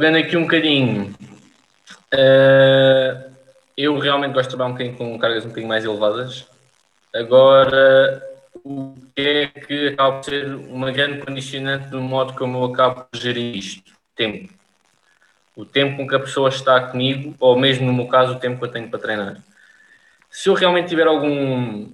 [0.00, 1.14] pegando aqui um bocadinho,
[2.14, 3.30] uh,
[3.76, 6.46] eu realmente gosto de trabalhar um bocadinho com cargas um bocadinho mais elevadas.
[7.14, 8.22] Agora,
[8.64, 13.04] o que é que acaba por ser uma grande condicionante do modo como eu acabo
[13.04, 13.92] por gerir isto?
[14.16, 14.50] Tempo.
[15.54, 18.58] O tempo com que a pessoa está comigo, ou mesmo no meu caso, o tempo
[18.58, 19.36] que eu tenho para treinar.
[20.30, 21.90] Se eu realmente tiver algum.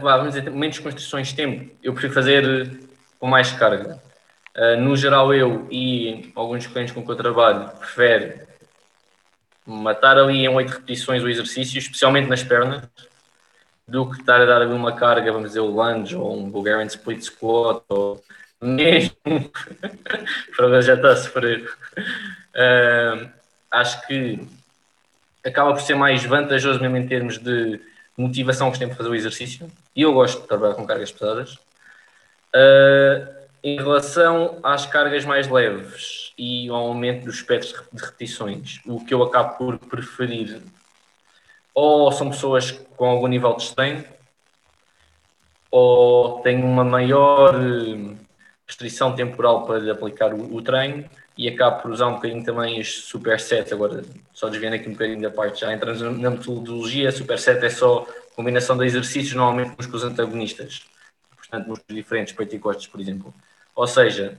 [0.00, 2.80] Vamos dizer, menos constrições de tempo, eu prefiro fazer
[3.18, 4.00] com mais carga.
[4.56, 8.42] Uh, no geral, eu e alguns clientes com que eu trabalho prefere
[9.64, 12.82] matar ali em 8 repetições o exercício, especialmente nas pernas,
[13.86, 16.86] do que estar a dar ali uma carga, vamos dizer, o lunge ou um Bulgarian
[16.86, 18.22] split squat ou
[18.60, 19.16] mesmo
[20.56, 21.68] para já está a sofrer.
[22.54, 23.28] Uh,
[23.70, 24.40] acho que
[25.44, 27.80] acaba por ser mais vantajoso mesmo em termos de
[28.16, 29.70] motivação que tem para fazer o exercício.
[29.96, 31.54] E eu gosto de trabalhar com cargas pesadas.
[32.54, 39.04] Uh, em relação às cargas mais leves e ao aumento dos espectros de repetições, o
[39.04, 40.60] que eu acabo por preferir
[41.74, 44.04] ou são pessoas com algum nível de strain,
[45.70, 48.14] ou têm uma maior eh,
[48.66, 52.88] restrição temporal para aplicar o, o treino e acabo por usar um bocadinho também as
[52.88, 57.70] supersets, agora só desviando aqui um bocadinho da parte, já entramos na metodologia, superset é
[57.70, 60.82] só combinação de exercícios, normalmente com os antagonistas,
[61.34, 63.32] portanto músculos diferentes, peito e costas, por exemplo.
[63.74, 64.38] Ou seja,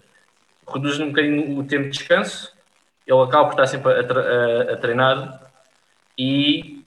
[0.72, 2.53] reduz um bocadinho o tempo de descanso,
[3.06, 5.42] ele acaba por estar sempre a, treinar
[6.17, 6.84] e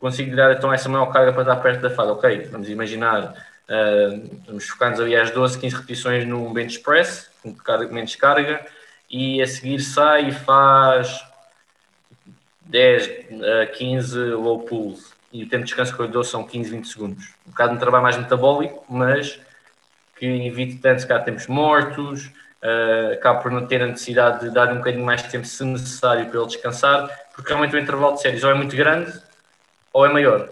[0.00, 2.12] consigo dar então essa maior carga para estar perto da fada.
[2.12, 3.34] Ok, vamos imaginar,
[3.68, 7.54] uh, vamos focar-nos ali às 12, 15 repetições num bench press, com
[7.90, 8.64] menos carga,
[9.10, 11.24] e a seguir sai e faz
[12.62, 13.10] 10
[13.62, 15.12] a 15 low pulls.
[15.30, 17.34] E o tempo de descanso que eu dou são 15, 20 segundos.
[17.46, 19.38] Um bocado de trabalho mais metabólico, mas
[20.18, 22.26] que evite tanto, se calhar, tempos mortos,
[22.62, 25.64] uh, acaba por não ter a necessidade de dar um bocadinho mais de tempo, se
[25.64, 29.12] necessário, para ele descansar, porque realmente o intervalo de séries ou é muito grande
[29.92, 30.50] ou é maior.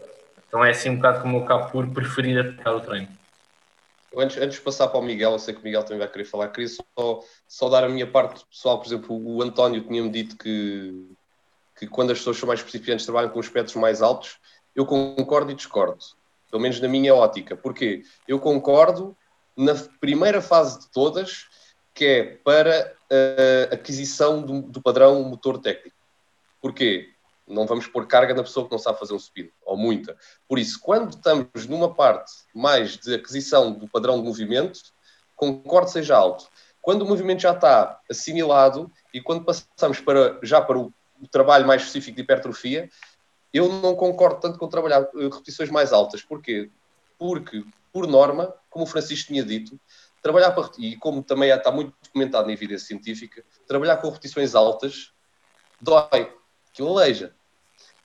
[0.49, 3.09] Então é assim um bocado como eu acabo por preferir aplicar o treino.
[4.17, 6.25] Antes, antes de passar para o Miguel, eu sei que o Miguel também vai querer
[6.25, 8.79] falar, queria só, só dar a minha parte pessoal.
[8.79, 11.15] Por exemplo, o António tinha-me dito que,
[11.79, 14.39] que quando as pessoas são mais principiantes trabalham com espectros mais altos.
[14.75, 15.99] Eu concordo e discordo,
[16.51, 17.57] pelo menos na minha ótica.
[17.57, 18.05] Porquê?
[18.27, 19.15] Eu concordo
[19.57, 21.47] na primeira fase de todas,
[21.95, 22.95] que é para
[23.71, 25.97] a aquisição do, do padrão motor técnico.
[26.61, 27.11] Porquê?
[27.47, 30.17] Não vamos pôr carga na pessoa que não sabe fazer um speed, ou muita.
[30.49, 34.81] Por isso, quando estamos numa parte mais de aquisição do padrão de movimento,
[35.37, 36.49] concordo seja alto.
[36.83, 41.67] Quando o movimento já está assimilado e quando passamos para, já para o, o trabalho
[41.67, 42.91] mais específico de hipertrofia,
[43.53, 46.23] eu não concordo tanto com trabalhar eh, repetições mais altas.
[46.23, 46.71] Porquê?
[47.19, 47.65] Porque,
[47.97, 49.81] por norma, como o Francisco tinha dito,
[50.21, 55.15] trabalhar para, e como também está muito documentado na evidência científica, trabalhar com repetições altas
[55.81, 56.31] dói,
[56.75, 57.35] que aleija.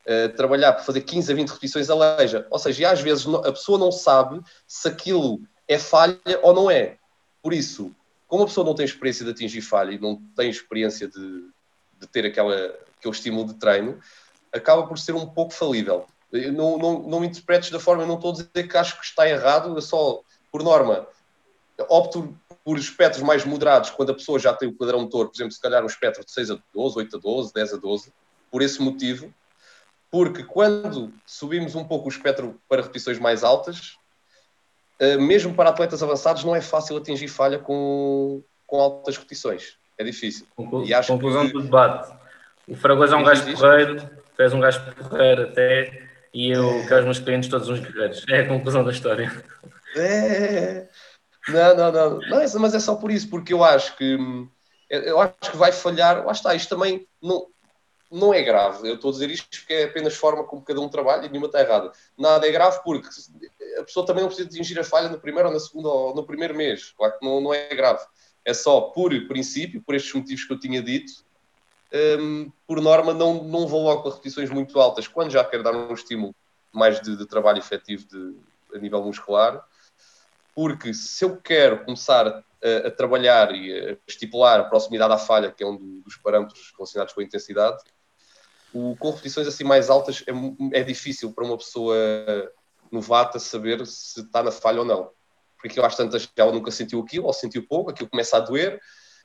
[0.07, 2.47] Uh, trabalhar para fazer 15 a 20 repetições aleija.
[2.49, 6.97] Ou seja, às vezes a pessoa não sabe se aquilo é falha ou não é.
[7.43, 7.93] Por isso,
[8.29, 11.49] como a pessoa não tem experiência de atingir falha e não tem experiência de,
[11.99, 12.55] de ter aquela,
[12.97, 13.99] aquele estímulo de treino,
[14.53, 16.07] acaba por ser um pouco falível.
[16.53, 19.27] Não, não, não me interpretes da forma, não estou a dizer que acho que está
[19.27, 20.21] errado, eu só,
[20.51, 21.05] por norma,
[21.89, 25.51] opto por espectros mais moderados, quando a pessoa já tem o padrão motor, por exemplo,
[25.51, 28.13] se calhar um espectro de 6 a 12, 8 a 12, 10 a 12,
[28.49, 29.33] por esse motivo,
[30.09, 33.97] porque quando subimos um pouco o espectro para repetições mais altas,
[34.99, 39.77] eh, mesmo para atletas avançados, não é fácil atingir falha com, com altas repetições.
[39.97, 40.45] É difícil.
[40.55, 41.53] Conclu conclusão que...
[41.53, 42.13] do debate.
[42.67, 47.05] O Fragoso é um gajo porreiro, fez um gajo porreiro até, e eu quero os
[47.05, 48.23] meus clientes todos uns guerreiros.
[48.29, 49.31] É a conclusão da história.
[49.95, 50.87] É.
[51.47, 52.19] Não, não, não.
[52.29, 54.17] Mas, mas é só por isso, porque eu acho que
[54.89, 56.25] eu acho que vai falhar.
[56.25, 57.47] Lá está, isto também não,
[58.11, 58.87] não é grave.
[58.87, 61.47] Eu estou a dizer isto porque é apenas forma como cada um trabalha e nenhuma
[61.47, 61.91] está errada.
[62.17, 63.07] Nada é grave porque
[63.79, 66.25] a pessoa também não precisa atingir a falha no primeiro ou na segunda ou no
[66.25, 66.93] primeiro mês.
[66.97, 68.03] Claro que não, não é grave.
[68.43, 71.11] É só por princípio, por estes motivos que eu tinha dito,
[71.93, 75.07] um, por norma não, não vou logo para repetições muito altas.
[75.07, 76.33] Quando já quero dar um estímulo
[76.71, 78.35] mais de, de trabalho efetivo de,
[78.73, 79.63] a nível muscular,
[80.55, 85.51] porque se eu quero começar a, a, trabalhar e a estipular a proximidade à falha,
[85.51, 87.81] que é um dos parâmetros relacionados com a intensidade,
[88.73, 91.95] o, com repetições assim mais altas é, é difícil para uma pessoa
[92.91, 95.11] novata saber se está na falha ou não.
[95.57, 98.79] Porque eu acho tantas ela nunca sentiu aquilo, ou sentiu pouco, aquilo começa a doer,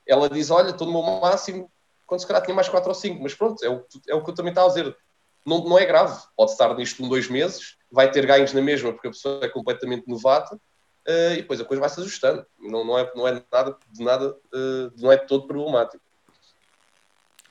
[0.05, 1.69] ela diz, olha, estou no meu máximo,
[2.07, 4.29] quando se calhar tinha mais 4 ou 5, mas pronto, é o, é o que
[4.29, 4.97] eu também estava a dizer.
[5.45, 8.91] Não, não é grave, pode estar nisto um, dois meses, vai ter ganhos na mesma,
[8.91, 12.45] porque a pessoa é completamente novata, uh, e depois a coisa vai se ajustando.
[12.59, 16.03] Não, não, é, não é nada de nada, uh, não é todo problemático.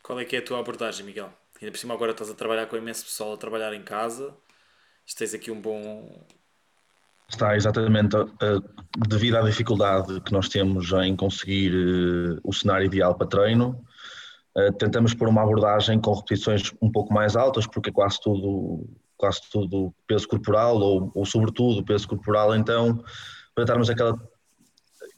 [0.03, 1.31] Qual é que é a tua abordagem, Miguel?
[1.61, 4.35] Ainda por cima agora estás a trabalhar com imenso pessoal a trabalhar em casa.
[5.17, 6.27] Tens aqui um bom.
[7.29, 8.17] Está exatamente
[9.09, 13.86] devido à dificuldade que nós temos em conseguir uh, o cenário ideal para treino.
[14.57, 18.89] Uh, tentamos pôr uma abordagem com repetições um pouco mais altas, porque é quase tudo,
[19.17, 23.03] quase tudo peso corporal, ou, ou sobretudo peso corporal, então
[23.55, 24.15] para darmos aquela,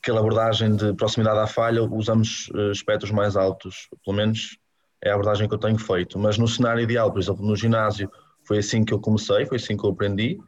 [0.00, 4.56] aquela abordagem de proximidade à falha, usamos uh, espectros mais altos, pelo menos
[5.02, 6.18] é a abordagem que eu tenho feito.
[6.18, 8.10] Mas no cenário ideal, por exemplo, no ginásio,
[8.44, 10.38] foi assim que eu comecei, foi assim que eu aprendi.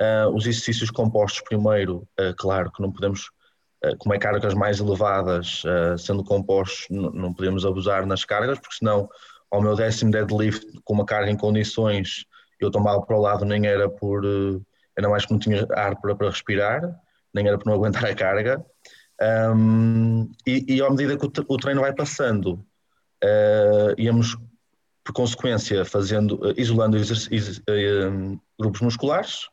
[0.00, 3.30] Uh, os exercícios compostos, primeiro, uh, claro que não podemos,
[3.98, 5.62] como é cargas mais elevadas,
[5.98, 9.08] sendo compostos, não podemos abusar nas cargas, porque senão,
[9.50, 12.24] ao meu décimo deadlift, com uma carga em condições,
[12.60, 14.24] eu tomava para o lado, nem era por,
[14.96, 16.82] era mais que não tinha ar para, para respirar,
[17.32, 18.64] nem era por não aguentar a carga.
[19.20, 22.64] Um, e, e à medida que o treino vai passando,
[23.24, 24.36] uh, íamos,
[25.04, 29.48] por consequência, fazendo, isolando uh, grupos musculares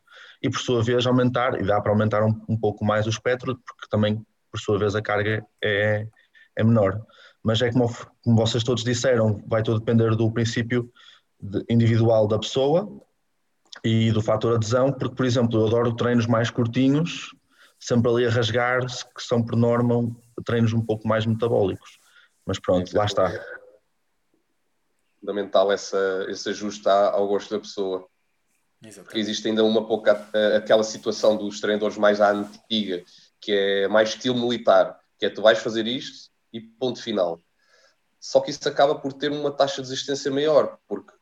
[0.46, 3.60] e, por sua vez, aumentar, e dá para aumentar um, um, pouco mais o espectro,
[3.66, 6.08] porque também, por sua vez, a carga é,
[6.56, 7.02] é menor.
[7.44, 7.92] Mas é como,
[8.24, 10.88] como vocês todos disseram, vai tudo depender do princípio
[11.68, 13.02] individual da pessoa
[13.84, 17.36] e do fator adesão, porque, por exemplo, eu adoro treinos mais curtinhos,
[17.80, 20.16] sempre ali a rasgar, que são, por norma,
[20.46, 21.98] treinos um pouco mais metabólicos.
[22.46, 23.32] Mas pronto, lá está.
[25.20, 28.08] Fundamental essa, esse ajuste ao gosto da pessoa.
[28.88, 29.06] Exatamente.
[29.06, 33.04] Porque existe ainda uma pouca aquela situação dos treinadores mais à antiga,
[33.40, 37.42] que é mais estilo militar, que é tu vais fazer isto e ponto final.
[38.20, 41.14] Só que isso acaba por ter uma taxa de existência maior, porque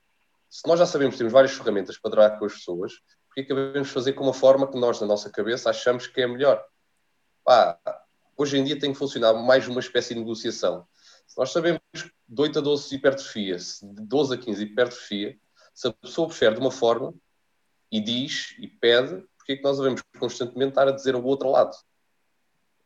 [0.50, 2.94] se nós já sabemos que temos várias ferramentas para trabalhar com as pessoas,
[3.28, 6.28] porque acabamos de fazer com uma forma que nós, na nossa cabeça, achamos que é
[6.28, 6.64] melhor?
[7.44, 7.80] Pá,
[8.38, 10.88] hoje em dia tem que funcionar mais uma espécie de negociação.
[11.26, 15.38] Se nós sabemos de 8 a 12 hipertrofia, de 12 a 15 hipertrofia,
[15.74, 17.14] se a pessoa prefere de uma forma
[17.94, 21.52] e diz e pede, porque é que nós devemos constantemente estar a dizer ao outro
[21.52, 21.78] lado?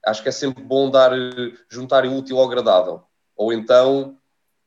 [0.05, 1.11] Acho que é sempre bom dar,
[1.69, 3.03] juntar o útil ao agradável.
[3.33, 4.17] Ou então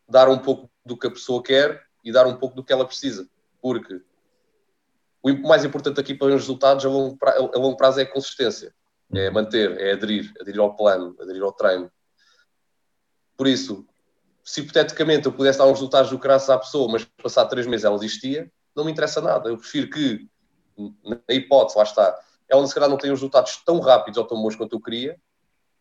[0.08, 2.86] dar um pouco do que a pessoa quer e dar um pouco do que ela
[2.86, 3.28] precisa.
[3.60, 4.00] Porque
[5.22, 8.10] o mais importante aqui para os resultados a longo prazo, a longo prazo é a
[8.10, 8.74] consistência.
[9.12, 11.92] É manter, é aderir, aderir ao plano, aderir ao treino.
[13.36, 13.86] Por isso,
[14.42, 17.84] se hipoteticamente eu pudesse dar uns resultados do crasso à pessoa, mas passar três meses
[17.84, 19.48] ela desistia, não me interessa nada.
[19.48, 20.28] Eu prefiro que,
[21.04, 22.18] na hipótese, lá está,
[22.48, 25.20] ela se calhar não tenha os resultados tão rápidos ou tão bons quanto eu queria,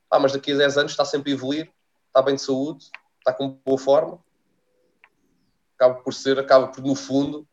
[0.09, 1.71] ah, mas daqui a 10 anos está sempre a evoluir,
[2.07, 2.85] está bem de saúde,
[3.19, 4.23] está com boa forma,
[5.75, 7.47] acaba por ser, acaba por, no fundo,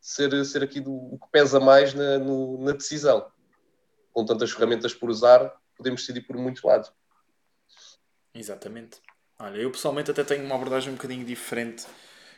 [0.00, 3.30] ser, ser aqui do, o que pesa mais na, no, na decisão.
[4.12, 6.92] Com tantas ferramentas por usar, podemos decidir por muitos lados.
[8.34, 9.00] Exatamente.
[9.38, 11.86] Olha, eu pessoalmente até tenho uma abordagem um bocadinho diferente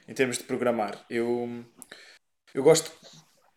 [0.09, 1.05] em termos de programar.
[1.09, 1.65] Eu,
[2.55, 2.91] eu gosto,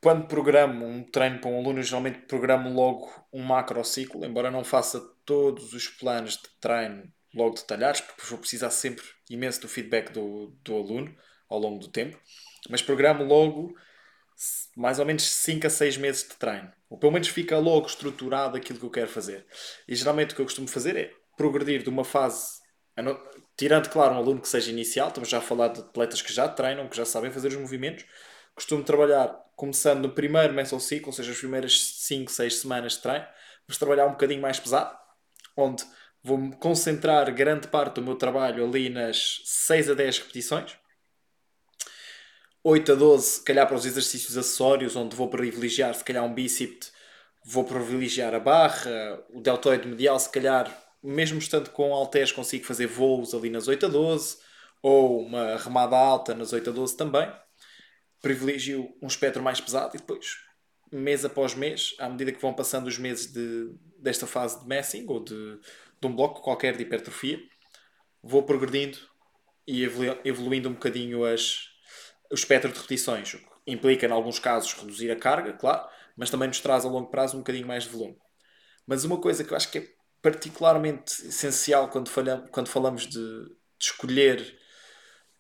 [0.02, 4.64] quando programo um treino para um aluno, geralmente programo logo um macro ciclo, embora não
[4.64, 10.12] faça todos os planos de treino logo detalhados, porque vou precisar sempre imenso do feedback
[10.12, 11.16] do, do aluno
[11.50, 12.20] ao longo do tempo,
[12.70, 13.76] mas programo logo
[14.76, 16.72] mais ou menos 5 a 6 meses de treino.
[16.90, 19.45] Ou pelo menos fica logo estruturado aquilo que eu quero fazer.
[19.88, 22.57] E geralmente o que eu costumo fazer é progredir de uma fase
[23.56, 26.48] tirando, claro, um aluno que seja inicial, estamos já a falar de atletas que já
[26.48, 28.06] treinam, que já sabem fazer os movimentos,
[28.57, 32.99] costumo trabalhar começando no primeiro mental ciclo, ou seja, as primeiras 5, 6 semanas de
[33.04, 33.26] treino,
[33.68, 34.97] vamos trabalhar um bocadinho mais pesado,
[35.56, 35.85] onde
[36.23, 40.76] vou-me concentrar grande parte do meu trabalho ali nas 6 a 10 repetições,
[42.64, 46.33] 8 a 12, se calhar para os exercícios acessórios, onde vou privilegiar, se calhar, um
[46.33, 46.92] bíceps,
[47.45, 52.87] vou privilegiar a barra, o deltoide medial, se calhar mesmo estando com halteres, consigo fazer
[52.87, 54.37] voos ali nas 8 a 12
[54.81, 57.31] ou uma remada alta nas 8 a 12 também.
[58.21, 60.38] Privilegio um espectro mais pesado e depois,
[60.92, 65.06] mês após mês, à medida que vão passando os meses de, desta fase de messing
[65.07, 65.59] ou de,
[66.00, 67.40] de um bloco qualquer de hipertrofia,
[68.24, 68.97] vou progredindo
[69.66, 71.69] e evolu evoluindo um bocadinho as,
[72.31, 73.38] o espectro de repetições.
[73.66, 77.36] Implica, em alguns casos, reduzir a carga, claro, mas também nos traz a longo prazo
[77.36, 78.18] um bocadinho mais de volume.
[78.86, 79.88] Mas uma coisa que eu acho que é
[80.21, 84.57] particularmente essencial quando, falhamos, quando falamos de, de escolher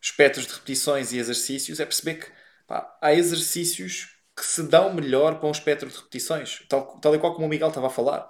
[0.01, 2.36] espectros de repetições e exercícios é perceber que
[2.67, 7.19] pá, há exercícios que se dão melhor para um espectro de repetições, tal, tal e
[7.19, 8.29] qual como o Miguel estava a falar.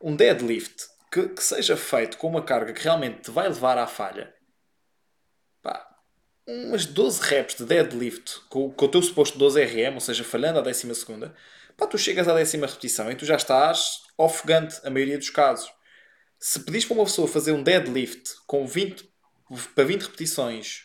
[0.00, 3.86] Um deadlift que, que seja feito com uma carga que realmente te vai levar à
[3.86, 4.34] falha,
[5.62, 5.88] pá,
[6.46, 10.58] umas 12 reps de deadlift com, com o teu suposto 12 RM, ou seja, falhando
[10.58, 11.34] à décima segunda,
[11.76, 15.72] pá, tu chegas à décima repetição e tu já estás ofegante, a maioria dos casos
[16.38, 19.08] se pedis para uma pessoa fazer um deadlift com 20,
[19.74, 20.84] para 20 repetições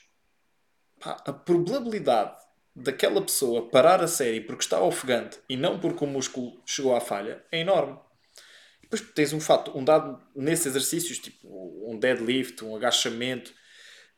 [0.99, 2.35] pá, a probabilidade
[2.75, 6.99] daquela pessoa parar a série porque está ofegante e não porque o músculo chegou à
[6.99, 7.99] falha é enorme.
[8.81, 11.47] Depois tens um fato, um dado nesses exercícios, tipo
[11.89, 13.53] um deadlift, um agachamento,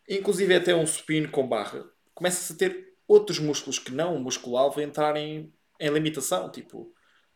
[0.08, 4.58] inclusive até um supino com barra, começas a ter outros músculos que não o músculo
[4.58, 6.50] alvo entrarem em limitação.
[6.50, 6.94] Tipo,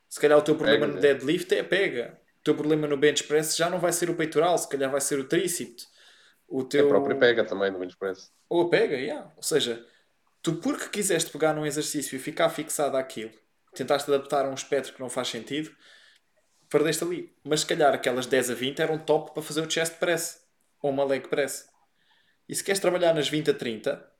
[0.07, 1.01] se calhar o teu problema pega, no né?
[1.01, 2.19] deadlift é pega.
[2.39, 5.01] O teu problema no bench press já não vai ser o peitoral, se calhar vai
[5.01, 5.87] ser o tríceps.
[6.47, 6.85] O teu...
[6.85, 8.31] É próprio pega também no bench press.
[8.47, 9.31] Ou pega, yeah.
[9.35, 9.85] Ou seja,
[10.41, 13.31] tu porque quiseste pegar num exercício e ficar fixado àquilo,
[13.73, 15.75] tentaste adaptar a um espectro que não faz sentido,
[16.69, 17.35] perdeste ali.
[17.43, 20.41] Mas se calhar aquelas 10 a 20 eram top para fazer o chest press
[20.81, 21.67] ou uma leg press.
[22.47, 24.11] E se queres trabalhar nas 20 a 30,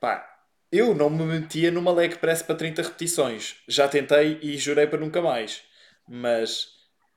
[0.00, 0.26] pá,
[0.72, 3.56] eu não me metia numa leg press para 30 repetições.
[3.68, 5.62] Já tentei e jurei para nunca mais.
[6.06, 6.68] Mas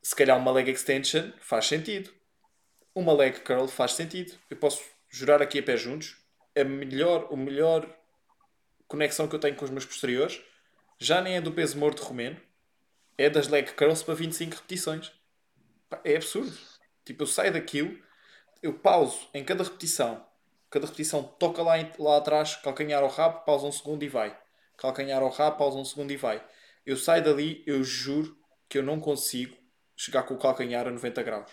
[0.01, 2.11] se calhar uma leg extension faz sentido.
[2.95, 4.33] Uma leg curl faz sentido.
[4.49, 6.17] Eu posso jurar aqui a pé juntos.
[6.55, 7.87] A melhor, o melhor
[8.93, 10.39] conexão que eu tenho com os meus posteriores
[10.99, 12.39] já nem é do peso morto romeno,
[13.17, 15.11] é das leg curls para 25 repetições.
[16.03, 16.55] É absurdo.
[17.03, 17.99] Tipo, eu saio daquilo,
[18.61, 20.23] eu pauso em cada repetição,
[20.69, 24.39] cada repetição toca lá, lá atrás, calcanhar ao rabo, pausa um segundo e vai.
[24.77, 26.45] Calcanhar ao rabo, pausa um segundo e vai.
[26.85, 28.37] Eu saio dali, eu juro
[28.69, 29.57] que eu não consigo
[29.97, 31.51] chegar com o calcanhar a 90 graus.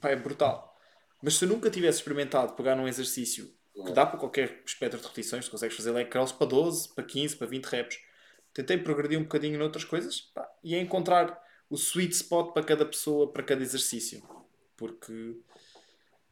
[0.00, 0.76] Pá, é brutal.
[1.22, 5.46] Mas se nunca tivesse experimentado pegar num exercício que dá para qualquer espectro de repetições,
[5.46, 7.98] tu consegues fazer leg curls para 12, para 15, para 20 reps.
[8.54, 12.86] Tentei progredir um bocadinho noutras coisas pá, e é encontrar o sweet spot para cada
[12.86, 14.22] pessoa, para cada exercício.
[14.76, 15.36] Porque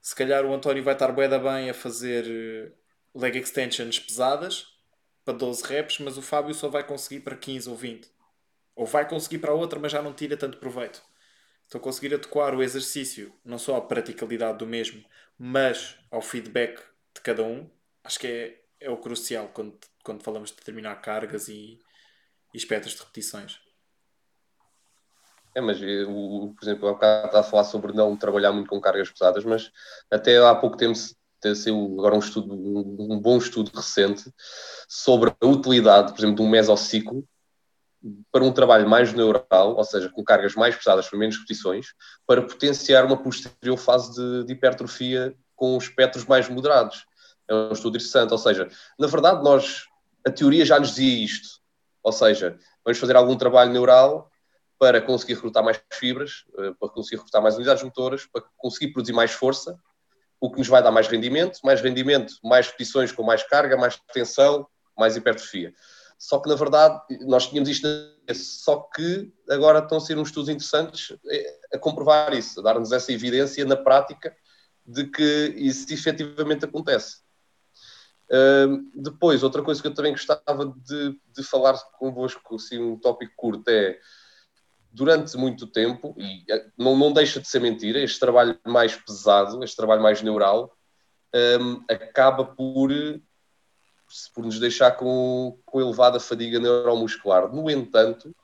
[0.00, 2.72] se calhar o António vai estar bué da bem a fazer eh,
[3.14, 4.74] leg extensions pesadas
[5.24, 8.10] para 12 reps, mas o Fábio só vai conseguir para 15 ou 20.
[8.74, 11.02] Ou vai conseguir para outra, mas já não tira tanto proveito.
[11.66, 15.04] Então conseguir adequar o exercício não só à praticalidade do mesmo,
[15.38, 16.80] mas ao feedback
[17.14, 17.68] de cada um,
[18.02, 21.78] acho que é, é o crucial quando, quando falamos de determinar cargas e,
[22.52, 23.60] e espectros de repetições.
[25.54, 28.80] É, mas eh, o, por exemplo, eu estava a falar sobre não trabalhar muito com
[28.80, 29.70] cargas pesadas, mas
[30.10, 30.98] até há pouco tempo
[31.54, 34.32] saiu agora um estudo, um, bom estudo recente
[34.88, 37.24] sobre a utilidade, por exemplo, de um mesociclo
[38.32, 41.88] para um trabalho mais neural, ou seja, com cargas mais pesadas para menos repetições,
[42.26, 47.06] para potenciar uma posterior fase de, de hipertrofia com espectros mais moderados.
[47.48, 48.68] É um estudo interessante, ou seja,
[48.98, 49.84] na verdade nós,
[50.26, 51.60] a teoria já nos dizia isto,
[52.02, 54.30] ou seja, vamos fazer algum trabalho neural
[54.78, 59.12] para conseguir recrutar mais fibras, eh, para conseguir recrutar mais unidades motoras, para conseguir produzir
[59.12, 59.78] mais força,
[60.40, 63.98] o que nos vai dar mais rendimento, mais rendimento, mais repetições com mais carga, mais
[64.12, 65.72] tensão, mais hipertrofia.
[66.18, 67.88] Só que, na verdade, nós tínhamos isto,
[68.34, 72.92] só que agora estão a ser uns estudos interessantes eh, a comprovar isso, a dar-nos
[72.92, 74.36] essa evidência na prática
[74.86, 77.22] de que isso efetivamente acontece.
[78.94, 83.68] Depois, outra coisa que eu também gostava de, de falar convosco, assim, um tópico curto,
[83.68, 83.98] é
[84.90, 89.62] durante muito tempo, e eh, não, não deixa de ser mentira, este trabalho mais pesado,
[89.64, 90.72] este trabalho mais neural,
[91.60, 92.90] um, acaba por,
[94.32, 97.52] por nos deixar com, com elevada fadiga neuromuscular.
[97.52, 98.34] No entanto,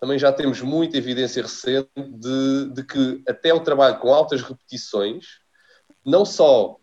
[0.00, 5.43] também já temos muita evidência recente de, de que até o trabalho com altas repetições
[6.04, 6.78] não só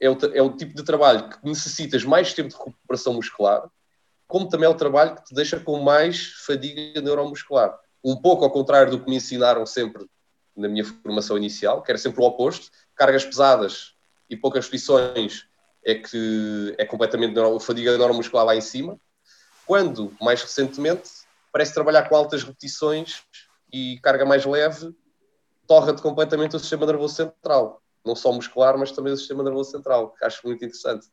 [0.00, 3.68] é o, é o tipo de trabalho que necessitas mais tempo de recuperação muscular,
[4.28, 7.78] como também é o trabalho que te deixa com mais fadiga neuromuscular.
[8.04, 10.06] Um pouco ao contrário do que me ensinaram sempre
[10.56, 13.94] na minha formação inicial, que era sempre o oposto, cargas pesadas
[14.28, 15.46] e poucas repetições
[15.84, 18.98] é que é completamente neuro, fadiga neuromuscular lá em cima,
[19.66, 21.10] quando, mais recentemente,
[21.52, 23.22] parece trabalhar com altas repetições
[23.72, 24.94] e carga mais leve,
[25.66, 30.14] torra-te completamente o sistema nervoso central não só muscular, mas também o sistema nervoso central,
[30.14, 31.06] que acho muito interessante.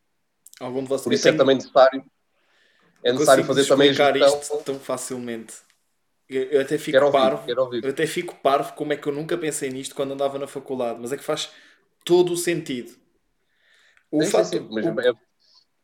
[0.59, 2.05] Algum de vocês Por isso é também necessário,
[3.03, 4.39] é necessário fazer também a gestão...
[4.39, 5.53] isto tão facilmente.
[6.29, 9.69] Eu até fico quero parvo, eu até fico parvo como é que eu nunca pensei
[9.69, 11.51] nisto quando andava na faculdade, mas é que faz
[12.05, 12.95] todo o sentido.
[14.09, 14.85] O, sim, fato, sim, sim, mas...
[14.85, 15.13] o, é-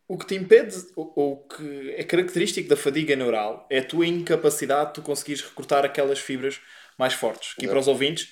[0.08, 4.08] o, que te impede, ou o que é característico da fadiga neural, é a tua
[4.08, 6.62] incapacidade de tu conseguires recortar aquelas fibras
[6.98, 7.51] mais fortes.
[7.51, 7.72] Aqui Exato.
[7.72, 8.30] para os ouvintes,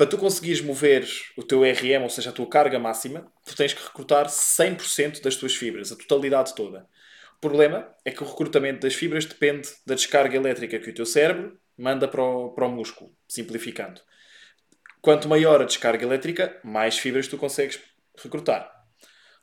[0.00, 3.74] para tu conseguires mover o teu RM, ou seja, a tua carga máxima, tu tens
[3.74, 6.88] que recrutar 100% das tuas fibras, a totalidade toda.
[7.36, 11.04] O problema é que o recrutamento das fibras depende da descarga elétrica que o teu
[11.04, 14.00] cérebro manda para o, para o músculo, simplificando.
[15.02, 17.78] Quanto maior a descarga elétrica, mais fibras tu consegues
[18.16, 18.72] recrutar.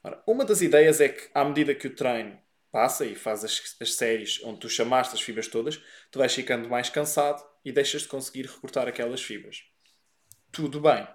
[0.04, 2.36] Ora, uma das ideias é que, à medida que o treino
[2.72, 6.68] passa e faz as, as séries onde tu chamaste as fibras todas, tu vais ficando
[6.68, 9.58] mais cansado e deixas de conseguir recrutar aquelas fibras
[10.52, 11.08] tudo bem.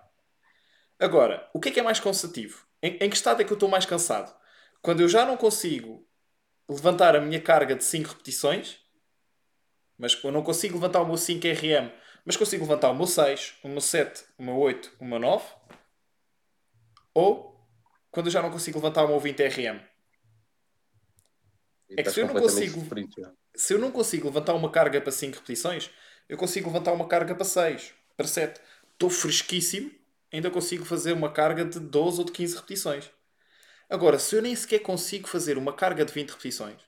[0.99, 2.67] Agora, o que é que é mais cansativo?
[2.83, 4.35] Em, em que estado é que eu estou mais cansado?
[4.83, 6.05] quando eu já não consigo
[6.69, 8.81] levantar a minha carga de 5 repetições,
[9.97, 11.91] mas eu não consigo levantar o meu 5 RM,
[12.25, 15.45] mas consigo levantar o meu 6, o meu 7, o meu 8, o meu 9,
[17.15, 17.53] ou
[18.11, 19.81] quando eu já não consigo levantar o meu 20 RM.
[21.89, 22.83] E É que se eu não consigo-.
[23.55, 25.91] Se eu não consigo levantar uma carga para 5 repetições,
[26.29, 28.61] eu consigo levantar uma carga para 6, para 7.
[29.03, 29.91] Estou fresquíssimo,
[30.33, 33.11] ainda consigo fazer uma carga de 12 ou de 15 repetições.
[33.91, 36.81] Agora, se eu nem sequer consigo fazer uma carga de 20 repetições,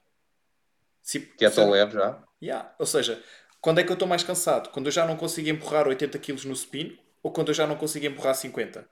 [1.03, 2.23] se, Que é tão leve já.
[2.41, 2.73] Yeah.
[2.79, 3.21] Ou seja,
[3.61, 4.71] quando é que eu estou mais cansado?
[4.71, 7.77] Quando eu já não consigo empurrar 80 kg no spin ou quando eu já não
[7.77, 8.89] consigo empurrar 50?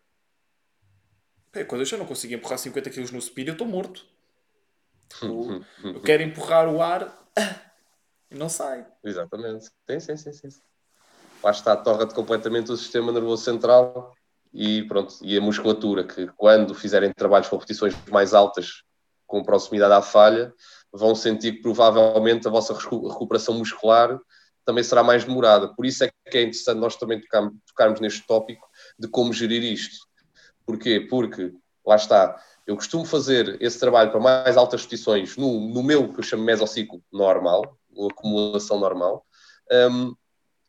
[1.53, 4.05] Pá, quando eu já não consigo empurrar 50 kg no spin, eu estou morto.
[5.09, 5.65] Tipo,
[5.95, 7.25] eu quero empurrar o ar
[8.29, 8.85] e não sai.
[9.05, 9.71] Exatamente.
[9.89, 10.63] Sim, sim, sim, sim.
[11.43, 14.15] Lá está, torra-te completamente o sistema nervoso central
[14.53, 18.83] e pronto, e a musculatura, que quando fizerem trabalhos com repetições mais altas,
[19.27, 20.53] com proximidade à falha,
[20.93, 24.19] vão sentir que provavelmente a vossa recu- recuperação muscular
[24.65, 25.75] também será mais demorada.
[25.75, 28.69] Por isso é que é interessante nós também tocarmos, tocarmos neste tópico
[28.99, 30.07] de como gerir isto.
[30.65, 31.01] Porquê?
[31.01, 31.53] Porque,
[31.85, 36.21] lá está, eu costumo fazer esse trabalho para mais altas repetições no, no meu, que
[36.21, 39.27] eu chamo mesociclo normal, ou acumulação normal.
[39.91, 40.15] Um,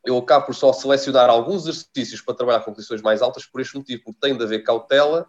[0.05, 3.77] eu acabo por só selecionar alguns exercícios para trabalhar com repetições mais altas por este
[3.77, 5.25] motivo, porque tem de haver cautela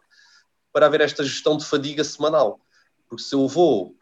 [0.73, 2.61] para haver esta gestão de fadiga semanal.
[3.09, 3.95] Porque se eu vou,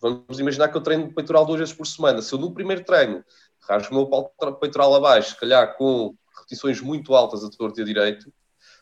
[0.00, 3.24] vamos imaginar que eu treino peitoral duas vezes por semana, se eu no primeiro treino
[3.68, 7.86] rasgo o meu peitoral abaixo, se calhar com repetições muito altas a torto e a
[7.86, 8.32] direito,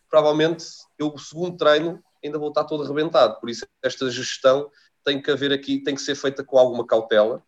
[0.08, 0.64] provavelmente
[0.98, 3.38] eu, o segundo treino, ainda vou estar todo arrebentado.
[3.38, 4.70] Por isso, esta gestão
[5.04, 7.42] tem que haver aqui, tem que ser feita com alguma cautela.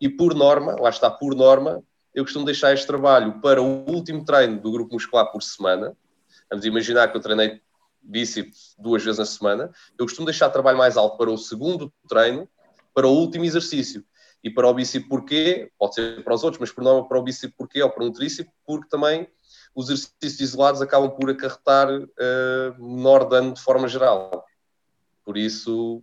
[0.00, 1.82] E por norma, lá está, por norma,
[2.14, 5.96] eu costumo deixar este trabalho para o último treino do grupo muscular por semana.
[6.48, 7.60] Vamos imaginar que eu treinei
[8.00, 9.70] bíceps duas vezes na semana.
[9.98, 12.48] Eu costumo deixar trabalho mais alto para o segundo treino,
[12.94, 14.04] para o último exercício.
[14.44, 15.72] E para o bíceps porquê?
[15.76, 18.12] Pode ser para os outros, mas por norma para o bíceps porquê ou para um
[18.12, 19.26] tríceps, porque também
[19.74, 24.44] os exercícios isolados acabam por acarretar uh, menor dano de forma geral.
[25.24, 26.00] Por isso,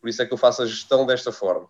[0.00, 1.68] por isso é que eu faço a gestão desta forma.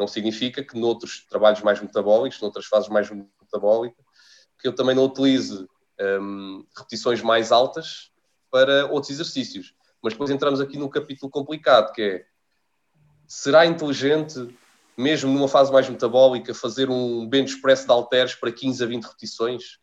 [0.00, 4.02] Não significa que noutros trabalhos mais metabólicos, noutras fases mais metabólicas,
[4.58, 5.68] que eu também não utilize
[6.00, 8.10] um, repetições mais altas
[8.50, 9.74] para outros exercícios.
[10.02, 12.24] Mas depois entramos aqui num capítulo complicado, que é
[13.28, 14.48] será inteligente,
[14.96, 19.04] mesmo numa fase mais metabólica, fazer um bench press de halteres para 15 a 20
[19.04, 19.78] repetições?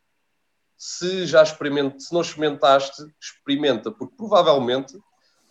[0.76, 4.98] Se já experimenta, se não experimentaste, experimenta, porque provavelmente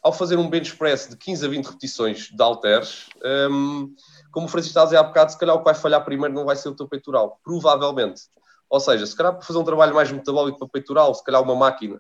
[0.07, 3.07] ao fazer um bench press de 15 a 20 repetições de halteres,
[3.51, 3.93] um,
[4.37, 6.35] como o Francisco está a dizer há bocado, se calhar o que vai falhar primeiro
[6.35, 8.25] não vai ser o teu peitoral, provavelmente.
[8.69, 11.55] Ou seja, se calhar para fazer um trabalho mais metabólico para peitoral, se calhar uma
[11.55, 11.99] máquina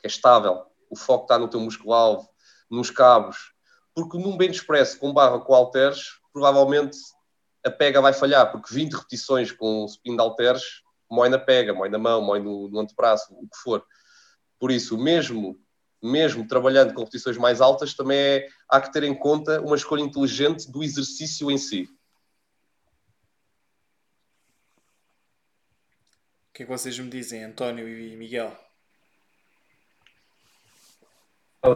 [0.00, 2.26] que é estável, o foco está no teu músculo-alvo,
[2.70, 3.52] nos cabos,
[3.94, 6.96] porque num bench press com barra com halteres, provavelmente
[7.62, 11.90] a pega vai falhar, porque 20 repetições com spin de halteres, mói na pega, mói
[11.90, 13.84] na mão, mói no, no antebraço, o que for.
[14.58, 15.60] Por isso, mesmo
[16.02, 20.00] mesmo trabalhando com repetições mais altas, também é, há que ter em conta uma escolha
[20.00, 21.88] inteligente do exercício em si.
[26.48, 28.54] O que é que vocês me dizem, António e Miguel?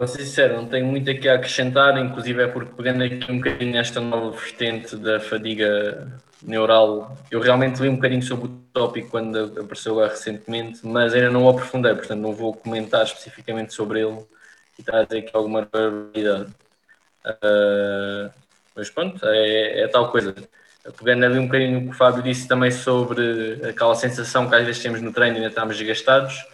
[0.05, 4.01] Sincero, não tenho muito aqui a acrescentar, inclusive é porque pegando aqui um bocadinho nesta
[4.01, 9.95] nova vertente da fadiga neural, eu realmente li um bocadinho sobre o tópico quando apareceu
[9.95, 14.19] lá recentemente, mas ainda não o aprofundei, portanto não vou comentar especificamente sobre ele
[14.77, 16.51] e está a dizer que alguma variedade.
[17.25, 18.29] Uh,
[18.75, 20.35] mas pronto, é, é, tal coisa.
[20.99, 24.65] Pegando ali um bocadinho o que o Fábio disse também sobre aquela sensação que às
[24.65, 26.45] vezes temos no treino e ainda estamos desgastados,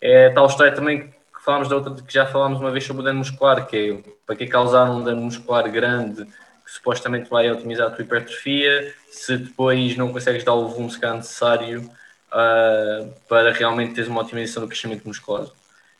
[0.00, 3.04] é tal história também que falámos da outra, que já falámos uma vez sobre o
[3.04, 7.88] dano muscular, que é para que causar um dano muscular grande que supostamente vai otimizar
[7.88, 11.90] a tua hipertrofia, se depois não consegues dar o volume se necessário
[12.30, 15.46] uh, para realmente teres uma otimização do crescimento muscular.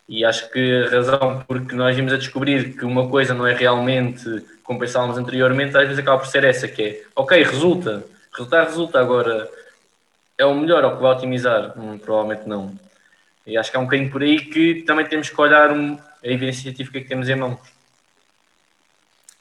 [0.09, 3.55] E acho que a razão porque nós vimos a descobrir que uma coisa não é
[3.55, 4.25] realmente
[4.71, 9.01] como pensávamos anteriormente, às vezes acaba por ser essa, que é, ok, resulta, resultar resulta,
[9.01, 9.51] agora
[10.39, 11.77] é o melhor ou que vai otimizar?
[11.77, 12.73] Hum, provavelmente não.
[13.47, 16.27] E acho que é um bocadinho por aí que também temos que olhar um, a
[16.27, 17.59] evidência científica que temos em mãos.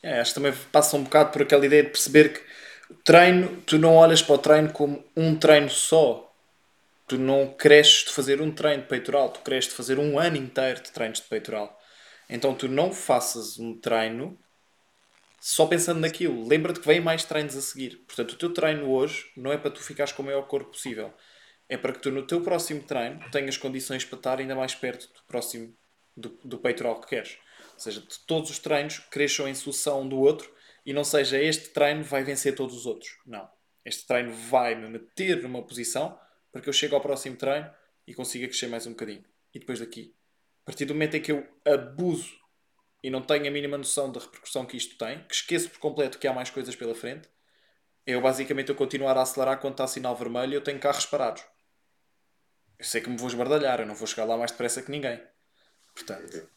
[0.02, 2.42] É, acho que também passa um bocado por aquela ideia de perceber que
[2.90, 6.26] o treino, tu não olhas para o treino como um treino só.
[7.08, 10.38] Tu não cresces de fazer um treino de peitoral, tu cresces de fazer um ano
[10.38, 11.78] inteiro de treinos de peitoral.
[12.30, 14.38] Então tu não faças um treino
[15.40, 16.48] só pensando naquilo.
[16.48, 17.98] Lembra-te que vem mais treinos a seguir.
[18.08, 21.14] Portanto, o teu treino hoje não é para tu ficares com o maior corpo possível.
[21.70, 25.08] É para que tu no teu próximo treino tenhas condições para estar ainda mais perto
[25.08, 25.74] do próximo
[26.18, 27.38] do, do peitoral que queres.
[27.76, 30.52] Ou seja, todos os treinos cresçam em sucessão um do outro
[30.86, 33.18] e não seja este treino vai vencer todos os outros.
[33.26, 33.48] Não.
[33.86, 36.20] Este treino vai me meter numa posição
[36.52, 37.70] para que eu chegue ao próximo treino
[38.08, 39.24] e consiga crescer mais um bocadinho.
[39.54, 40.14] E depois daqui.
[40.64, 42.38] A partir do momento em que eu abuso
[43.04, 46.20] e não tenho a mínima noção da repercussão que isto tem, que esqueço por completo
[46.20, 47.30] que há mais coisas pela frente,
[48.06, 51.44] eu basicamente eu continuar a acelerar quando está sinal vermelho e eu tenho carros parados.
[52.80, 55.22] Eu sei que me vou esbardalhar, eu não vou chegar lá mais depressa que ninguém.
[55.94, 56.48] Portanto.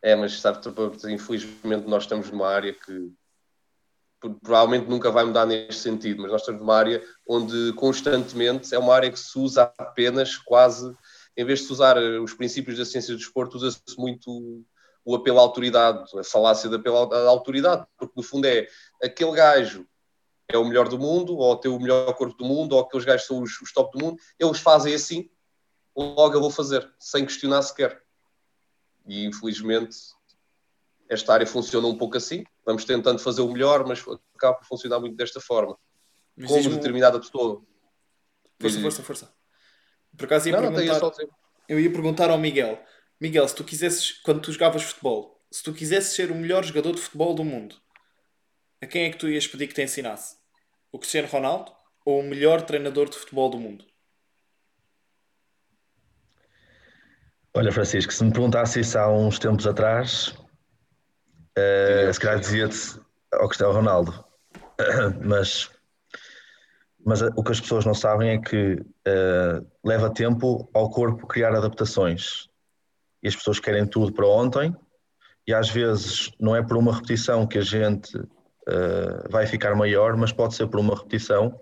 [0.00, 0.60] É, mas sabe,
[1.12, 3.12] infelizmente nós estamos numa área que
[4.42, 8.94] provavelmente nunca vai mudar neste sentido, mas nós estamos numa área onde constantemente é uma
[8.94, 10.94] área que se usa apenas quase,
[11.36, 14.64] em vez de se usar os princípios da ciência do desporto, usa-se muito
[15.04, 18.68] o apelo à autoridade, a falácia do apelo à autoridade, porque no fundo é
[19.02, 19.86] aquele gajo
[20.48, 23.26] é o melhor do mundo, ou tem o melhor corpo do mundo, ou aqueles gajos
[23.26, 25.30] são os, os top do mundo, eles fazem assim,
[25.96, 28.02] logo eu vou fazer, sem questionar sequer.
[29.06, 29.96] E infelizmente
[31.08, 34.04] esta área funciona um pouco assim, vamos tentando fazer o melhor, mas
[34.34, 35.78] acaba por funcionar muito desta forma.
[36.36, 37.62] Mas Como determinada pessoa.
[38.60, 39.34] Força, força, força.
[40.16, 41.12] Por acaso ia não, perguntar, não,
[41.68, 42.82] eu ia perguntar ao Miguel,
[43.20, 46.94] Miguel, se tu quisesses, quando tu jogavas futebol, se tu quisesses ser o melhor jogador
[46.94, 47.76] de futebol do mundo,
[48.80, 50.36] a quem é que tu ias pedir que te ensinasse?
[50.92, 51.72] O Cristiano Ronaldo
[52.04, 53.84] ou o melhor treinador de futebol do mundo?
[57.56, 60.28] Olha, Francisco, se me perguntasse isso há uns tempos atrás,
[61.56, 63.00] uh, se calhar dizia-te
[63.32, 64.24] ao Cristiano Ronaldo.
[65.24, 65.70] mas
[67.04, 71.54] mas o que as pessoas não sabem é que uh, leva tempo ao corpo criar
[71.54, 72.48] adaptações.
[73.22, 74.74] E as pessoas querem tudo para ontem,
[75.46, 78.10] e às vezes não é por uma repetição que a gente
[78.68, 81.60] uh, vai ficar maior, mas pode ser por uma repetição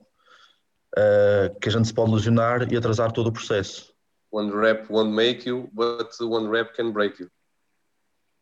[0.97, 3.93] uh, que a gente se pode lesionar e atrasar todo o processo.
[4.31, 7.31] One rep won't make you, but one rep can break you.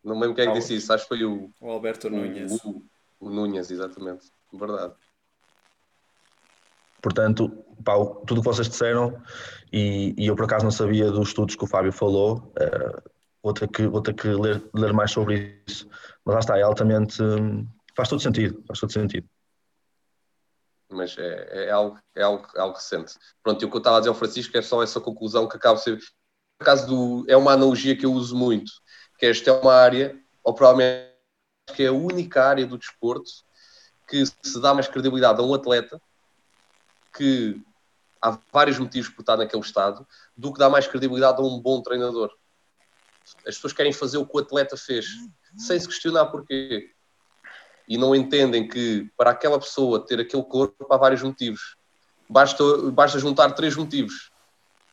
[0.02, 2.52] Não lembro quem é que disse isso, acho que foi o, o Alberto o, Núñez.
[2.64, 2.82] O,
[3.18, 4.30] o Núñez, exatamente.
[4.52, 4.94] Verdade.
[7.02, 7.50] Portanto,
[7.84, 7.94] pá,
[8.26, 9.20] tudo o que vocês disseram,
[9.72, 13.10] e, e, eu por acaso não sabia dos estudos que o Fábio falou, uh,
[13.42, 15.88] vou ter que, vou ter que ler, ler mais sobre isso.
[16.24, 17.22] Mas lá está, é altamente.
[17.22, 19.28] Hum, faz todo sentido, faz todo sentido.
[20.88, 23.14] Mas é, é, algo, é, algo, é algo recente.
[23.42, 25.56] Pronto, e o que eu estava a dizer ao Francisco é só essa conclusão que
[25.56, 25.98] acaba ser.
[26.58, 28.70] Por acaso do, é uma analogia que eu uso muito,
[29.18, 31.10] que esta é uma área, ou provavelmente
[31.74, 33.30] que é a única área do desporto
[34.08, 36.02] que se dá mais credibilidade a um atleta
[37.16, 37.62] que
[38.20, 41.80] há vários motivos por estar naquele estado, do que dá mais credibilidade a um bom
[41.80, 42.30] treinador.
[43.46, 45.06] As pessoas querem fazer o que o atleta fez,
[45.56, 46.90] sem se questionar porquê
[47.90, 51.76] e não entendem que para aquela pessoa ter aquele corpo há vários motivos.
[52.28, 54.30] Basta, basta juntar três motivos,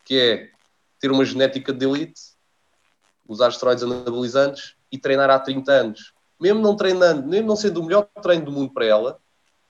[0.03, 0.51] que é
[0.99, 2.19] ter uma genética de elite,
[3.27, 6.11] usar esteroides anabolizantes e treinar há 30 anos.
[6.39, 9.19] Mesmo não treinando, mesmo não sendo o melhor treino do mundo para ela,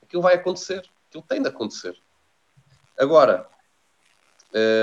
[0.01, 0.89] aquilo vai acontecer.
[1.09, 1.97] Aquilo tem de acontecer.
[2.97, 3.45] Agora,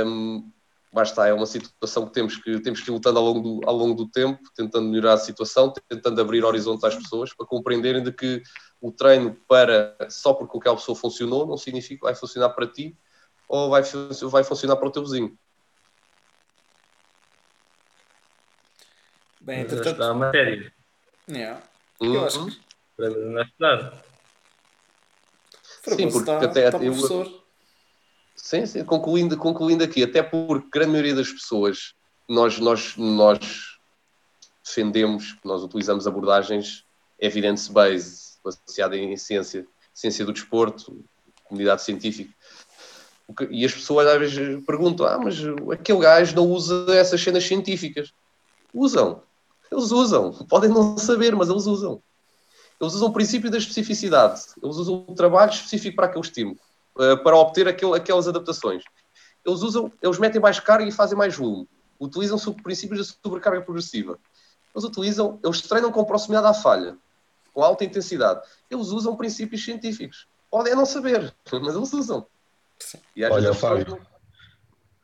[0.07, 0.51] hum,
[0.95, 3.77] basta, é uma situação que temos que, temos que ir lutando ao longo, do, ao
[3.77, 8.13] longo do tempo, tentando melhorar a situação, tentando abrir horizontes às pessoas para compreenderem de
[8.13, 8.41] que
[8.81, 12.97] o treino para só porque aquela pessoa funcionou não significa que vai funcionar para ti
[13.49, 15.37] ou vai, vai funcionar para o teu vizinho.
[19.41, 20.03] Bem, entretanto...
[20.03, 20.73] a matéria.
[21.29, 21.61] Yeah.
[22.01, 22.15] Uhum.
[22.15, 22.61] Eu acho que...
[22.97, 24.05] Para a universidade.
[25.83, 27.44] Sim, porque está, até, está eu,
[28.45, 31.95] Sim, sim, concluindo, concluindo aqui, até porque grande maioria das pessoas,
[32.29, 33.79] nós, nós, nós
[34.63, 36.85] defendemos, nós utilizamos abordagens
[37.19, 41.03] evidence-based, baseada em ciência, ciência do desporto,
[41.45, 42.31] comunidade científica.
[43.49, 45.37] E as pessoas às vezes perguntam: ah, mas
[45.73, 48.13] aquele gajo não usa essas cenas científicas.
[48.75, 49.23] Usam.
[49.73, 50.33] Eles usam.
[50.51, 52.03] Podem não saber, mas eles usam.
[52.79, 54.43] Eles usam o princípio da especificidade.
[54.63, 56.61] Eles usam o trabalho específico para aquele estímulo.
[56.99, 58.85] Eh, para obter aquele, aquelas adaptações.
[59.45, 61.69] Eles usam, eles metem mais carga e fazem mais volume.
[61.99, 64.19] Utilizam princípios de sobrecarga progressiva.
[64.75, 66.97] Eles utilizam, eles treinam com proximidade à falha,
[67.53, 68.41] com alta intensidade.
[68.71, 70.27] Eles usam princípios científicos.
[70.51, 72.27] Podem não saber, mas eles usam.
[73.31, 74.01] Olha, Fábio,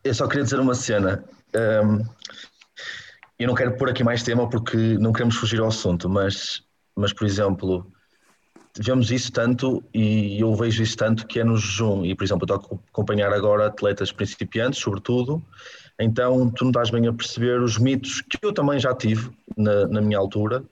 [0.04, 1.24] eu só queria dizer uma cena.
[1.54, 2.04] Um,
[3.38, 6.62] eu não quero pôr aqui mais tema porque não queremos fugir ao assunto, mas,
[6.94, 7.90] mas por exemplo,
[8.76, 12.04] vemos isso tanto e eu vejo isso tanto que é no jejum.
[12.04, 15.42] E, por exemplo, eu estou a acompanhar agora atletas principiantes, sobretudo,
[15.98, 19.86] então tu não estás bem a perceber os mitos que eu também já tive na,
[19.86, 20.64] na minha altura,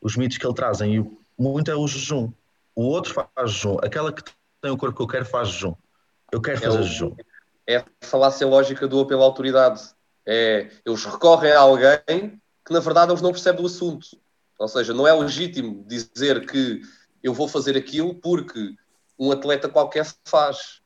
[0.00, 0.96] os mitos que ele trazem.
[0.96, 2.32] E muito é o jejum.
[2.74, 3.76] O outro faz jejum.
[3.82, 4.22] Aquela que
[4.60, 5.74] tem o corpo que eu quero faz jejum.
[6.32, 7.16] Eu quero fazer é o, jejum.
[7.66, 9.82] É a falácia lógica do apelo à autoridade.
[10.26, 14.06] É, eles recorrem a alguém que na verdade eles não percebem do assunto.
[14.58, 16.82] Ou seja, não é legítimo dizer que
[17.22, 18.74] eu vou fazer aquilo porque
[19.18, 20.80] um atleta qualquer faz.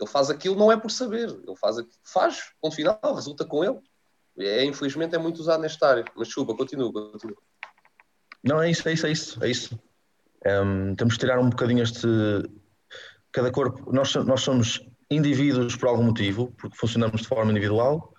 [0.00, 3.78] Ele faz aquilo não é por saber, ele faz, faz, ponto final, resulta com ele.
[4.38, 6.04] É, infelizmente é muito usado nesta área.
[6.14, 7.36] Mas desculpa, continua, continua.
[8.44, 9.44] Não, é isso, é isso, é isso.
[9.44, 9.80] É isso.
[10.46, 12.06] Um, temos que tirar um bocadinho este.
[13.32, 18.14] Cada corpo, nós, nós somos indivíduos por algum motivo, porque funcionamos de forma individual.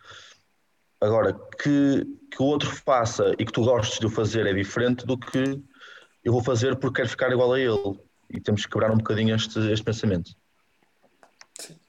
[1.01, 5.05] Agora, que, que o outro faça e que tu gostes de o fazer é diferente
[5.05, 5.61] do que
[6.29, 7.99] eu vou fazer porque quero ficar igual a ele.
[8.29, 10.31] E temos que quebrar um bocadinho este, este pensamento.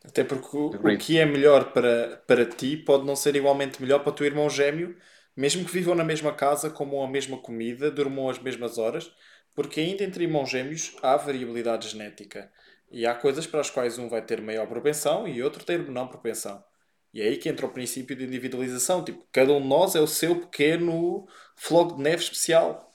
[0.03, 4.01] Até porque o, o, que é melhor para, para ti pode não ser igualmente melhor
[4.01, 4.97] para o teu irmão gêmeo,
[5.37, 9.13] mesmo que vivam na mesma casa, comam a mesma comida, durmam as mesmas horas,
[9.55, 12.51] porque ainda entre irmãos gêmeos há variabilidade genética.
[12.91, 16.09] E há coisas para as quais um vai ter maior propensão e outro ter menor
[16.09, 16.65] propensão.
[17.13, 19.05] E é aí que entra o princípio de individualização.
[19.05, 21.27] Tipo, cada um de nós é o seu pequeno
[21.57, 22.90] floco de neve especial.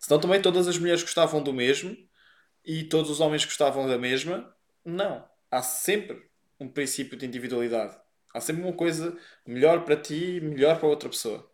[0.00, 1.94] Senão também todas as mulheres gostavam do mesmo
[2.64, 4.52] e todos os homens gostavam da mesma.
[4.82, 5.28] Não.
[5.50, 6.26] Há sempre
[6.58, 7.96] um princípio de individualidade.
[8.32, 11.48] Há sempre uma coisa melhor para ti e melhor para outra pessoa.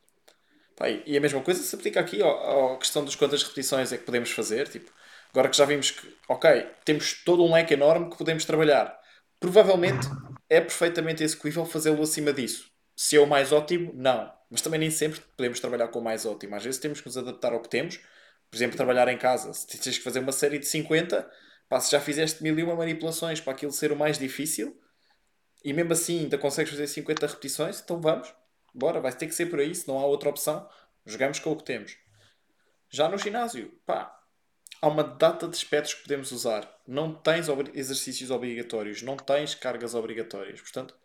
[1.05, 4.31] e a mesma coisa se aplica aqui à questão das quantas repetições é que podemos
[4.31, 4.69] fazer.
[4.69, 4.93] Tipo,
[5.31, 8.97] agora que já vimos que, ok, temos todo um leque enorme que podemos trabalhar.
[9.41, 10.07] Provavelmente
[10.49, 12.71] é perfeitamente execuível fazê-lo acima disso.
[12.95, 14.33] Se é o mais ótimo, não.
[14.49, 16.55] Mas também nem sempre podemos trabalhar com o mais ótimo.
[16.55, 17.99] Às vezes temos que nos adaptar ao que temos.
[18.57, 19.53] Por exemplo, trabalhar em casa.
[19.53, 21.31] Se tens que fazer uma série de 50,
[21.69, 24.75] pá, se já fizeste mil e uma manipulações para aquilo ser o mais difícil,
[25.63, 28.35] e mesmo assim ainda consegues fazer 50 repetições, então vamos,
[28.75, 30.67] bora, vai ter que ser por aí, se não há outra opção,
[31.05, 31.99] jogamos com o que temos.
[32.89, 34.19] Já no ginásio, pá,
[34.81, 36.67] há uma data de aspectos que podemos usar.
[36.87, 40.63] Não tens exercícios obrigatórios, não tens cargas obrigatórias.
[40.63, 40.97] Portanto,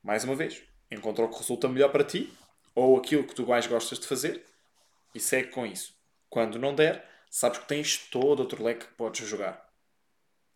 [0.00, 2.32] mais uma vez, encontra o que resulta melhor para ti,
[2.72, 4.44] ou aquilo que tu mais gostas de fazer,
[5.12, 6.03] e segue com isso.
[6.34, 9.70] Quando não der, sabes que tens todo outro leque que podes jogar.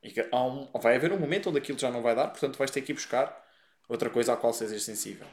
[0.03, 2.59] E que há um, vai haver um momento onde aquilo já não vai dar, portanto
[2.59, 3.47] vais ter que ir buscar
[3.89, 5.25] outra coisa à qual sejas sensível.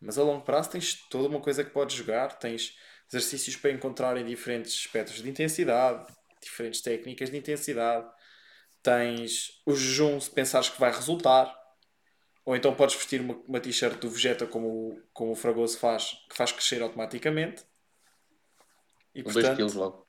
[0.00, 2.76] Mas a longo prazo tens toda uma coisa que podes jogar, tens
[3.08, 8.04] exercícios para encontrar em diferentes espectros de intensidade, diferentes técnicas de intensidade,
[8.82, 11.56] tens o jejum se pensares que vai resultar,
[12.44, 16.36] ou então podes vestir uma, uma t-shirt do Vegeta como, como o Fragoso faz, que
[16.36, 17.64] faz crescer automaticamente.
[19.16, 20.06] E, portanto, 2 kg logo.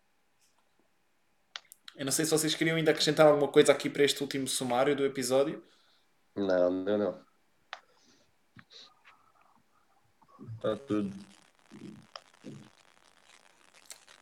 [1.96, 4.98] Eu não sei se vocês queriam ainda acrescentar alguma coisa aqui para este último sumário
[4.98, 5.63] do episódio.
[6.36, 7.22] Não, não, não.
[10.58, 11.15] Está tudo.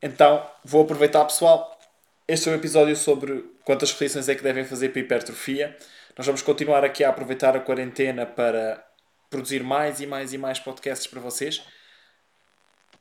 [0.01, 1.79] Então, vou aproveitar, pessoal.
[2.27, 5.75] Este é o um episódio sobre quantas refeições é que devem fazer para hipertrofia.
[6.15, 8.85] Nós vamos continuar aqui a aproveitar a quarentena para
[9.31, 11.65] produzir mais e mais e mais podcasts para vocês.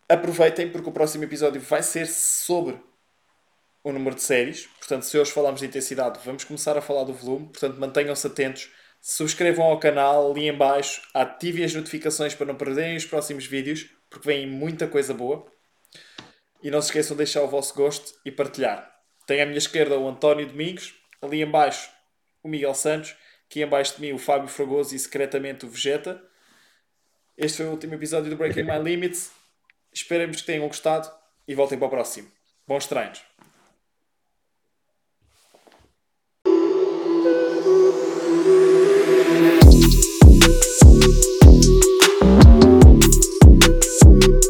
[0.08, 2.78] Aproveitem porque o próximo episódio vai ser sobre
[3.82, 4.66] o número de séries.
[4.78, 7.46] Portanto, se hoje falamos de intensidade, vamos começar a falar do volume.
[7.46, 8.70] Portanto, mantenham-se atentos.
[9.00, 13.90] Subscrevam ao canal ali em baixo, ativem as notificações para não perderem os próximos vídeos,
[14.08, 15.46] porque vem muita coisa boa.
[16.62, 18.90] E não se esqueçam de deixar o vosso gosto e partilhar.
[19.26, 21.90] Tenho à minha esquerda o António Domingos, ali em baixo
[22.42, 23.14] o Miguel Santos,
[23.46, 26.22] aqui em baixo de mim o Fábio Fragoso e secretamente o Vegeta.
[27.36, 29.43] Este foi o último episódio do Breaking My Limits.
[29.94, 31.08] Esperemos que tenham gostado
[31.46, 32.28] e voltem para o próximo.
[32.66, 33.33] Bons treinos!